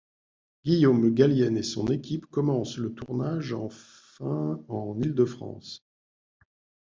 [0.65, 5.85] Guillaume Gallienne et son équipe commencent le tournage en fin en Île-de-France.